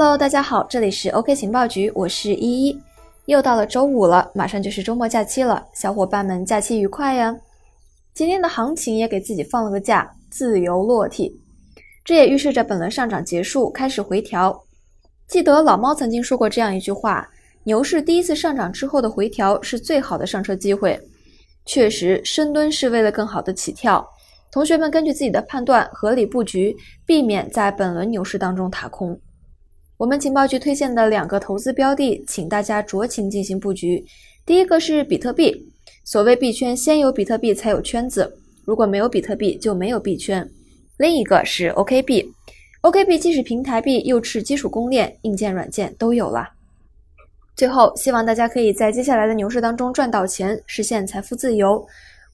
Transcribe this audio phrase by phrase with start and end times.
[0.00, 2.80] Hello，大家好，这里是 OK 情报局，我是依依。
[3.24, 7.36] 又到了周五了，马上就是周末假期了，小伙伴们假期愉快呀！
[8.14, 11.36] 今天的行情也给自己放了个假，自由落体，
[12.04, 14.56] 这也预示着本轮上涨结束，开始回调。
[15.26, 17.28] 记得老猫曾经说过这样一句话：
[17.64, 20.96] 牛市第一次上涨之后的回调是最好的上车机会。
[21.66, 24.08] 确实，深蹲是为了更好的起跳。
[24.52, 29.20] 同学们根据自己的判断合理布局，避免在本轮牛市当中踏空。
[29.98, 34.04] 我们情报局推荐的两个投资标的，请大家酌情进行布局。
[34.46, 35.52] 第一个是比特币，
[36.04, 38.32] 所谓币圈，先有比特币才有圈子，
[38.64, 40.48] 如果没有比特币就没有币圈。
[40.98, 46.48] 另一个是 OKB，OKB 既是平台币，又是基础公链，硬件软件都有了。
[47.56, 51.84] 最后，希望大家可以在接下来的牛市当中赚到钱，实现财富自由。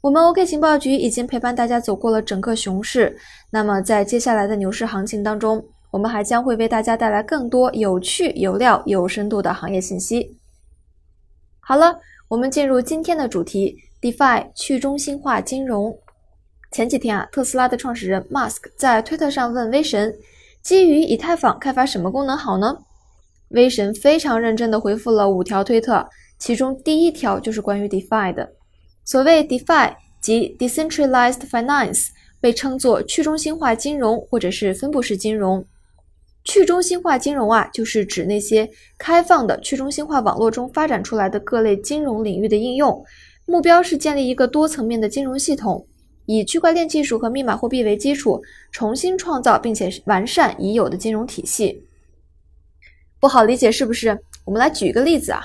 [0.02, 3.16] 我们 OK 情报局已经陪伴大家走过了整个熊市，
[3.48, 5.64] 那么在接下来的牛市行情当中。
[5.94, 10.36] 我们还将会为大家带来更多有趣、有料、有深度的行业信息。
[11.60, 15.96] 好了，我们进入今天的主题：DeFi 去中心化金融。
[16.72, 20.12] 前几天啊，特斯拉的创始人 Musk 在推特上问威神，
[20.62, 22.76] 基于以太坊开发什么功能好呢？
[23.50, 26.04] 威神非常认真地回复了五条推特，
[26.40, 28.52] 其中第一条就是关于 DeFi 的。
[29.04, 32.08] 所谓 DeFi 即 Decentralized Finance，
[32.40, 35.64] 被称作去中心化金融或者是分布式金融。
[36.44, 43.02] 去中心化金融啊，就是指那些开放的去中心化网络中发展出来的各类金融领域的应用，
[43.46, 45.86] 目标是建立一个多层面的金融系统，
[46.26, 48.40] 以区块链技术和密码货币为基础，
[48.72, 51.82] 重新创造并且完善已有的金融体系。
[53.18, 54.18] 不好理解是不是？
[54.44, 55.40] 我们来举一个例子啊，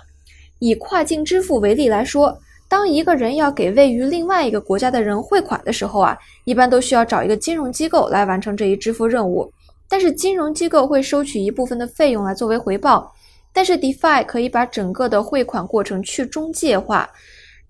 [0.59, 9.49] 以跨境支付为例来说，当一个人要给位于另外一个国家的人汇款的时候啊，一般都需要找一个金融机构来完成这一支付任务。
[9.89, 13.11] 但是金融机构会收取一部分的费用来作为回报，
[13.51, 17.09] 但是 DeFi 可以把整个的汇款过程去中介化，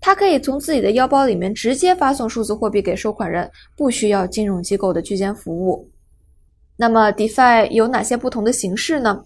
[0.00, 5.88] 它可以从自己的腰包里面直接发送数字货币给收款人，不需要金融机构的居间服务。
[6.76, 9.24] 那么 DeFi 有哪些不同的形式呢？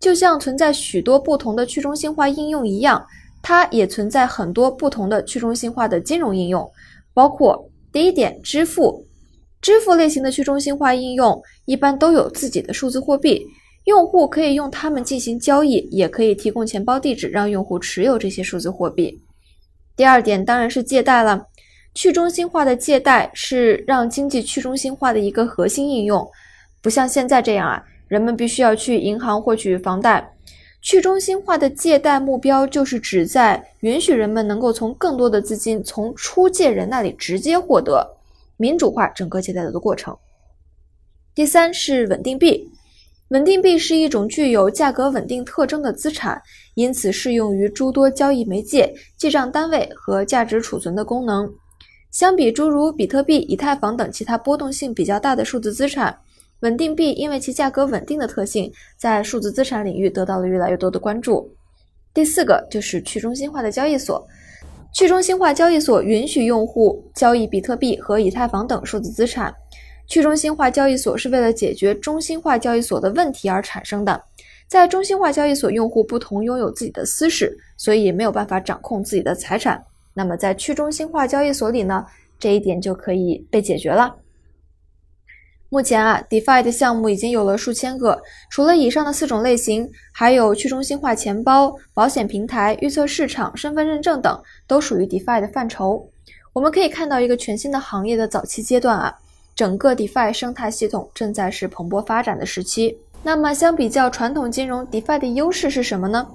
[0.00, 3.06] 就像存在许多不同的去中心化应用一样，
[3.42, 6.68] 它也存在很多不同的去中心化的金融应用，
[7.14, 9.06] 包括第一点，支付。
[9.62, 13.46] 支付类型的去中心化应用一般都有自己的数字货币，
[13.84, 19.22] 用户可以用它们进行交易，也可以提供钱包地址让用户持有这些数字货币。
[19.96, 21.46] 第二点当然是借贷了，
[21.94, 26.28] 去中心化的借贷是让经济去中心化的一个核心应用，
[26.82, 30.28] 不像现在这样啊，人们必须要去银行获取房贷。
[30.80, 38.04] 去中心化的借贷目标就是旨在允许人们能够从更多的资金从出借人那里直接获得。
[38.62, 40.16] 民主化整个借贷的过程。
[41.34, 42.64] 第三是稳定币，
[43.30, 46.40] 稳定币是一种具有价格稳定特征的资产，
[46.74, 51.52] 因此适用于诸多交易媒介、记账单位和价值储存的功能。
[52.12, 56.16] 相比诸如比特币、以太坊等其他波动性比较大的数字资产，
[56.60, 61.52] 稳定币因为其价格稳定的特性，在数字资产领域得到了越来越多的关注。
[62.14, 64.24] 第四个就是去中心化的交易所。
[64.92, 69.52] 去中心化交易所允许用户交易比特币和以太坊等数字资产。
[70.06, 74.22] 去中心化交易所是为了解决中心化交易所的问题而产生的。
[74.68, 79.82] 在中心化交易所，用户不同拥有自己的私事，所以也没有办法掌控自己的财产。
[80.12, 82.04] 那么在去中心化交易所里呢，
[82.38, 84.14] 这一点就可以被解决了。
[85.72, 88.20] 目前啊，DeFi 的项目已经有了数千个。
[88.50, 96.06] 除了以上的四种类型，还有去中心化钱包、保险平台、预测市场、身份认证等，都属于 DeFi 的范畴。
[96.52, 99.18] 我们可以看到一个全新的行业的早期阶段啊，
[99.54, 102.98] 整个 DeFi 生态系统正在是蓬勃发展的时期。
[103.22, 106.28] 那么，相比较传统金融，DeFi 的优势是什么呢？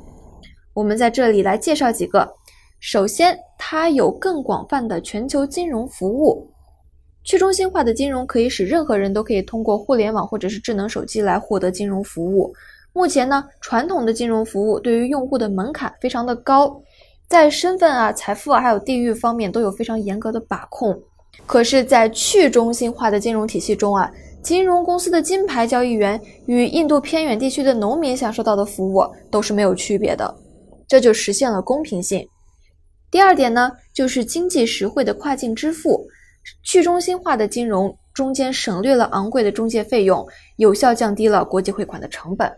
[0.74, 2.28] 我们在这里来介绍几个。
[2.80, 6.50] 首先，它有更广泛的全球金融服务。
[7.28, 12.54] 去中心化的金融可以使任何人都可以通过互联网或者是智能手机来获得金融服务。
[12.94, 16.82] 目前呢，传统的金融服务对于用户的门槛非常的高，
[17.28, 20.98] 在身份啊、财富啊还有地域方面都有非常严格的把控。
[21.46, 24.10] 可是，在去中心化的金融体系中啊，
[24.42, 30.34] 金融公司的金牌交易员与印度偏远地区的农民享受到的服务都是没有区别的，
[30.88, 32.26] 这就实现了公平性。
[33.12, 36.08] 第二点呢，就是经济实惠的跨境支付。
[36.64, 40.26] 去中心化的金融中间省略了昂贵的中介费用，
[40.58, 42.52] 有效降低了国际汇款的成本。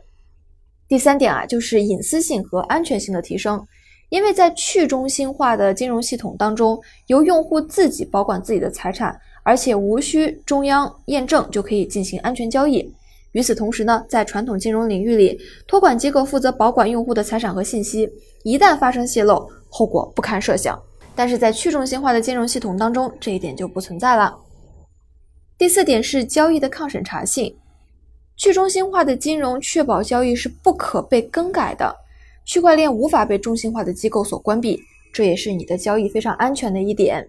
[0.88, 3.64] 第三点啊，就是隐私性和安全性的提升，
[4.10, 12.92] 因为在去中心化的金融系统当中，由用户自己保管自己的财产，而且无需中央验证就可以进行安全交易。
[13.34, 18.10] 与此同时呢，在传统金融领域里，托管机构负责保管用户的财产和信息，
[18.44, 20.82] 一旦发生泄露，后果不堪设想。
[21.19, 24.33] 但是在去中心化的金融系统当中，这一点就不存在了。
[25.57, 27.54] 第四点是交易的抗审查性，
[28.38, 31.94] 去中心化的金融确保交易是不可被更改的，
[32.45, 34.81] 区块链无法被中心化的机构所关闭，
[35.12, 37.27] 这也是你的交易非常安全的一点。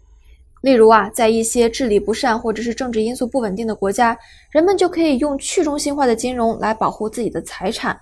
[0.60, 4.16] 例如啊，在一些治理不善或者是政治因素不稳定的国家，
[4.52, 7.98] 人们就可以用去中心化的金融来保护自己的财产。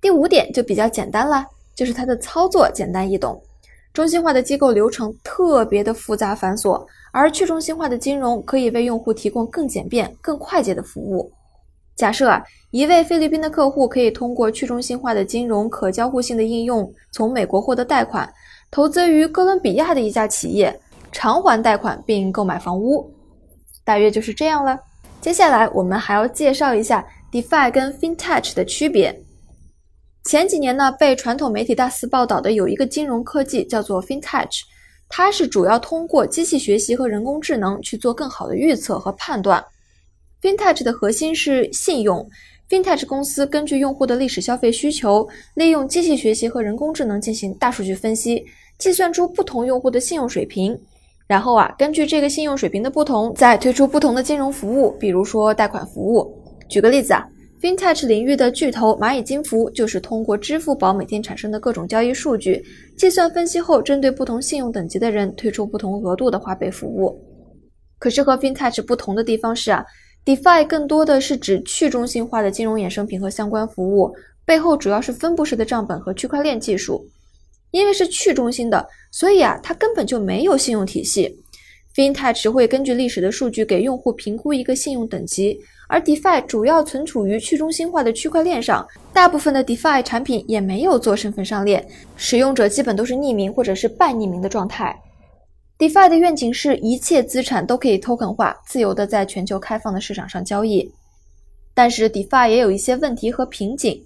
[0.00, 1.44] 第五点就比较简单了，
[1.74, 3.42] 就是它的操作简单易懂。
[4.00, 6.82] 中心化的机构流程特别的复杂繁琐，
[7.12, 11.30] 而去中心化的金融可以为用户提供更简便、更快捷的服务。
[11.96, 18.26] 假设啊，一位菲律宾的客户可以通过去中心化的金融可交互性的应用，从美国获得贷款，
[18.70, 20.74] 投资于哥伦比亚的一家企业，
[21.12, 23.06] 偿还贷款并购买房屋，
[23.84, 24.80] 大约就是这样了。
[25.20, 29.14] 接下来我们还要介绍一下 DeFi 跟 FinTech 的区别。
[30.30, 34.60] 前几年呢，被传统媒体大肆报道的有一个金融科技叫做 FinTech，
[35.08, 39.60] 它是主要通过机器学习和人工智能去做更好的预测和判断。
[40.40, 42.24] FinTech 的核心是信用
[42.68, 48.46] ，FinTech 公司根据用户的历史消费需求，利用机器学习和人工智能进行大数据分析，
[48.78, 50.80] 计算出不同用户的信用水平，
[51.26, 56.32] 然后啊，根据这个信用水平的不同，再推出不同的金融服务，比如说贷款服务。
[56.68, 57.26] 举个例子啊。
[57.60, 62.64] FinTech 领域的巨头蚂蚁金服就是通过支付宝每天产生的各种交易数据，
[62.96, 67.22] 计算分析后，针对不同信用等级的人推出不同额度的花呗服务。
[67.98, 69.84] 可是和 FinTech 不同的地方是啊
[70.24, 74.10] ，DeFi 更多的是指去中心化的金融衍生品和相关服务，
[74.46, 77.06] 背后主要是分布式的账本和区块链技术。
[77.72, 81.38] 因为是去中心的，所以啊，它根本就没有信用体系。
[81.94, 85.60] FinTech 会根据历史的数据给用户评估一个信用等级。
[85.88, 91.84] 而 DeFi 主要存储于去中心化的区块链上，大部分的 DeFi 产品也没有做身份上链，
[92.16, 94.96] 使用者基本都是匿名或者是半匿名的状态。
[95.78, 100.88] DeFi 的愿景是一切资产都可以 token 化，自由的在全球开放的市场上交易。
[101.74, 104.00] 但是 DeFi 也有一些问题和瓶颈，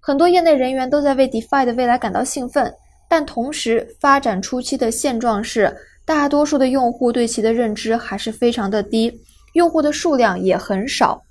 [0.00, 2.74] 很多业内人员都在为 DeFi 的未来感到兴奋，
[3.08, 5.72] 但同时发展初期的现状是，
[6.04, 9.20] 大多数的用户对其的认知还是非常的低。
[9.54, 11.22] 用户的数量也很少。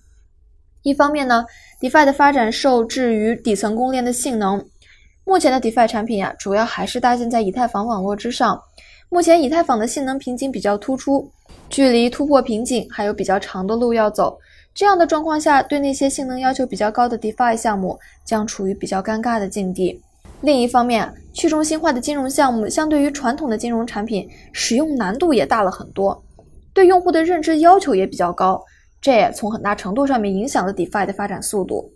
[0.83, 1.43] 一方面呢
[1.79, 4.63] ，DeFi 的发展受制于底层公链的性能。
[5.25, 8.61] 目前的 DeFi 产品啊，主要还是搭建在以太坊网络之上。
[9.09, 11.29] 目前以太坊的性能瓶颈比较突出，
[11.69, 14.37] 距离突破瓶颈还有比较长的路要走。
[14.73, 20.01] 这样的状况下，对那些性能要求比较高的 DeFi 项目将处于比较尴尬的境地。
[20.41, 26.21] 另一方面，去中心化的金融项目相对于传统的金融产品，使用难度也大了很多。
[26.73, 28.63] 对用户的认知要求也比较高，
[28.99, 31.91] 这也从很大程度上面影响了 DeFi 的发展速度。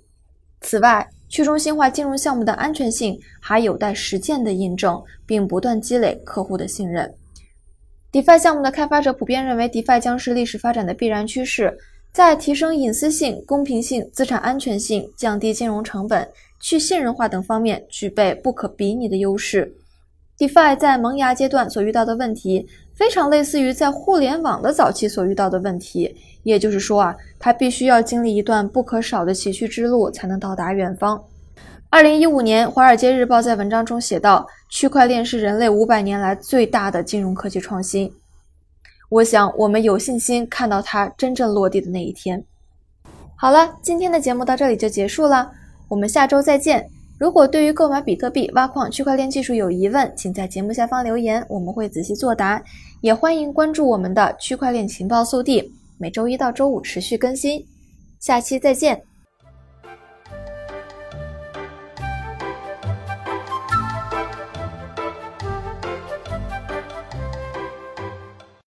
[0.61, 7.11] 此外，去中心化金融项目的安全性还有待实践的印证，并不断积累客户的信任。
[8.11, 11.75] DeFi 项目的开发者普遍认为，DeFi 将是历史发展的必然趋势，
[12.13, 16.27] 在提升隐私性、公平性、资产安全性、降低金融成本、
[16.65, 19.71] 去信任化等方面具备不可比拟的优势。
[20.35, 26.17] DeFi 在萌芽阶段所遇到的问题，非常类似于在互联网的早期所遇到的问题。
[26.41, 31.23] 也就是说啊，它必须要经历一段不可少的崎岖之路，才能到达远方。
[31.91, 38.11] 二零一五年，《华尔街日报》在文章中写道：“区块链是人类五百年来最大的金融科技创新。”
[39.09, 42.43] 我想，我们有信心看到它真正落地的那一天。
[43.35, 45.51] 好了，今天的节目到这里就结束了，
[45.87, 46.87] 我们下周再见。
[47.17, 52.61] 如果对于购买比特币、挖矿、区块链技术有疑问，请在节目下方留言，我们会仔细作答。
[53.01, 57.65] 也欢迎关注我们的区块链情报速递，每周一到周五持续更新。
[58.19, 59.14] 下期再见。